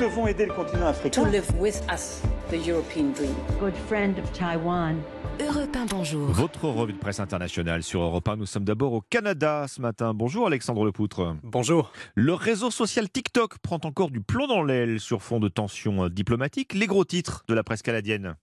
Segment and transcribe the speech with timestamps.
[0.00, 1.22] devons aider le continent africain.
[1.22, 3.34] To live with us, the European dream.
[3.60, 4.96] Good friend of Taiwan.
[5.38, 6.26] Europe 1, bonjour.
[6.28, 8.36] Votre revue de presse internationale sur Europe 1.
[8.36, 10.14] Nous sommes d'abord au Canada ce matin.
[10.14, 11.36] Bonjour Alexandre Lepoutre.
[11.42, 11.92] Bonjour.
[12.14, 16.72] Le réseau social TikTok prend encore du plomb dans l'aile sur fond de tensions diplomatiques.
[16.72, 18.36] Les gros titres de la presse canadienne.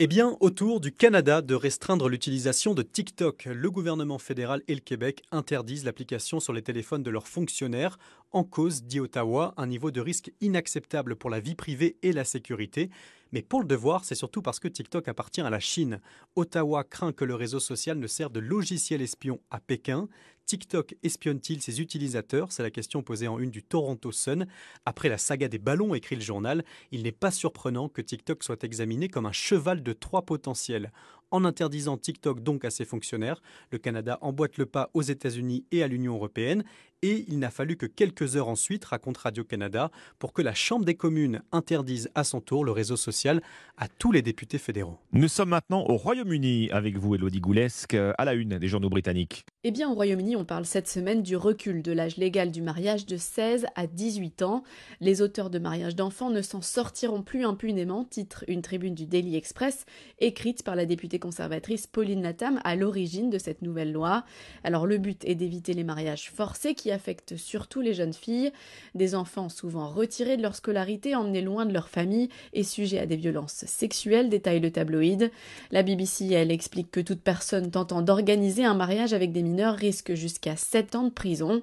[0.00, 4.80] Eh bien, autour du Canada de restreindre l'utilisation de TikTok, le gouvernement fédéral et le
[4.80, 7.96] Québec interdisent l'application sur les téléphones de leurs fonctionnaires.
[8.32, 12.24] En cause, dit Ottawa, un niveau de risque inacceptable pour la vie privée et la
[12.24, 12.90] sécurité.
[13.30, 16.00] Mais pour le devoir, c'est surtout parce que TikTok appartient à la Chine.
[16.34, 20.08] Ottawa craint que le réseau social ne serve de logiciel espion à Pékin.
[20.54, 22.52] TikTok espionne-t-il ses utilisateurs?
[22.52, 24.46] C'est la question posée en une du Toronto Sun.
[24.86, 28.62] Après la saga des ballons, écrit le journal, il n'est pas surprenant que TikTok soit
[28.62, 30.92] examiné comme un cheval de trois potentiels.
[31.34, 33.42] En interdisant TikTok donc à ses fonctionnaires,
[33.72, 36.62] le Canada emboîte le pas aux États-Unis et à l'Union européenne.
[37.02, 40.94] Et il n'a fallu que quelques heures ensuite, raconte Radio-Canada, pour que la Chambre des
[40.94, 43.42] communes interdise à son tour le réseau social
[43.76, 44.96] à tous les députés fédéraux.
[45.12, 49.44] Nous sommes maintenant au Royaume-Uni avec vous, Elodie Goulesque, à la une des journaux britanniques.
[49.64, 53.04] Eh bien, au Royaume-Uni, on parle cette semaine du recul de l'âge légal du mariage
[53.04, 54.62] de 16 à 18 ans.
[55.00, 59.36] Les auteurs de mariage d'enfants ne s'en sortiront plus impunément, titre une tribune du Daily
[59.36, 59.84] Express,
[60.20, 64.24] écrite par la députée conservatrice Pauline Latam à l'origine de cette nouvelle loi.
[64.62, 68.52] Alors, le but est d'éviter les mariages forcés qui affectent surtout les jeunes filles,
[68.94, 73.06] des enfants souvent retirés de leur scolarité, emmenés loin de leur famille et sujets à
[73.06, 75.30] des violences sexuelles, détaille le tabloïd.
[75.70, 80.12] La BBC, elle, explique que toute personne tentant d'organiser un mariage avec des mineurs risque
[80.12, 81.62] jusqu'à 7 ans de prison.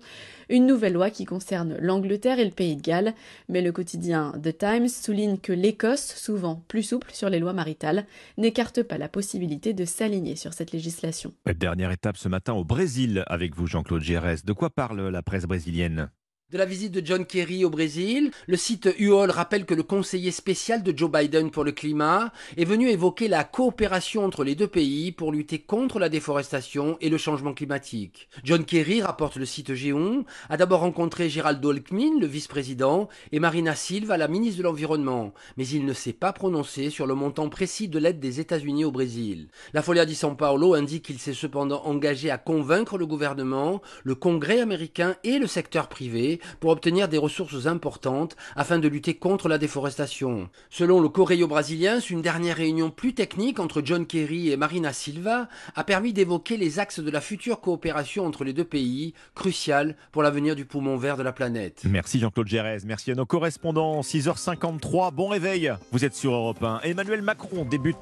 [0.50, 3.14] Une nouvelle loi qui concerne l'Angleterre et le Pays de Galles,
[3.48, 8.06] mais le quotidien The Times souligne que l'Écosse, souvent plus souple sur les lois maritales,
[8.38, 11.34] n'écarte pas la possibilité de s'aligner sur cette législation.
[11.46, 14.46] Dernière étape ce matin au Brésil avec vous, Jean-Claude Gérès.
[14.46, 16.10] De quoi parle la presse brésilienne?
[16.52, 20.32] De la visite de John Kerry au Brésil, le site UOL rappelle que le conseiller
[20.32, 24.68] spécial de Joe Biden pour le climat est venu évoquer la coopération entre les deux
[24.68, 28.28] pays pour lutter contre la déforestation et le changement climatique.
[28.44, 33.74] John Kerry, rapporte le site Géon, a d'abord rencontré Gérald Alckmin, le vice-président, et Marina
[33.74, 37.88] Silva, la ministre de l'Environnement, mais il ne s'est pas prononcé sur le montant précis
[37.88, 39.48] de l'aide des États-Unis au Brésil.
[39.74, 44.16] La Folia di São Paulo indique qu'il s'est cependant engagé à convaincre le gouvernement, le
[44.16, 49.48] Congrès américain et le secteur privé pour obtenir des ressources importantes afin de lutter contre
[49.48, 50.50] la déforestation.
[50.70, 55.48] Selon le Correio brésilien, une dernière réunion plus technique entre John Kerry et Marina Silva
[55.76, 60.24] a permis d'évoquer les axes de la future coopération entre les deux pays, crucial pour
[60.24, 61.84] l'avenir du poumon vert de la planète.
[61.86, 64.02] Merci Jean-Claude Gérès, merci à nos correspondants.
[64.02, 65.74] 6h53, bon réveil.
[65.92, 66.82] Vous êtes sur Europe 1.
[66.84, 67.98] Emmanuel Macron débute